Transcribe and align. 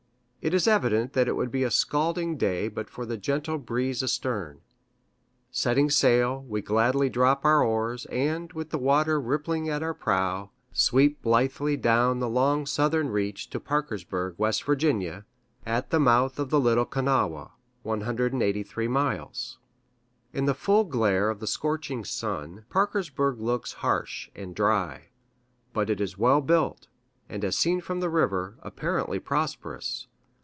It 0.43 0.55
is 0.55 0.67
evident 0.67 1.13
that 1.13 1.27
it 1.27 1.35
would 1.35 1.51
be 1.51 1.63
a 1.63 1.69
scalding 1.69 2.35
day 2.35 2.67
but 2.67 2.89
for 2.89 3.05
the 3.05 3.15
gentle 3.15 3.59
breeze 3.59 4.01
astern; 4.01 4.61
setting 5.51 5.91
sail, 5.91 6.41
we 6.47 6.63
gladly 6.63 7.09
drop 7.11 7.45
our 7.45 7.63
oars, 7.63 8.07
and, 8.07 8.51
with 8.53 8.71
the 8.71 8.79
water 8.79 9.21
rippling 9.21 9.69
at 9.69 9.83
our 9.83 9.93
prow, 9.93 10.49
sweep 10.71 11.21
blithely 11.21 11.77
down 11.77 12.17
the 12.17 12.27
long 12.27 12.65
southern 12.65 13.09
reach 13.11 13.51
to 13.51 13.59
Parkersburg, 13.59 14.35
W. 14.39 14.99
Va., 15.11 15.25
at 15.63 15.91
the 15.91 15.99
mouth 15.99 16.39
of 16.39 16.49
the 16.49 16.59
Little 16.59 16.85
Kanawha 16.87 17.51
(183 17.83 18.87
miles). 18.87 19.59
In 20.33 20.45
the 20.45 20.55
full 20.55 20.85
glare 20.85 21.29
of 21.29 21.39
the 21.39 21.45
scorching 21.45 22.03
sun, 22.03 22.65
Parkersburg 22.67 23.39
looks 23.39 23.73
harsh 23.73 24.31
and 24.35 24.55
dry. 24.55 25.09
But 25.71 25.91
it 25.91 26.01
is 26.01 26.17
well 26.17 26.41
built, 26.41 26.87
and, 27.29 27.45
as 27.45 27.55
seen 27.55 27.79
from 27.79 27.99
the 27.99 28.09
river, 28.09 28.55
apparently 28.63 29.19
prosperous. 29.19 30.07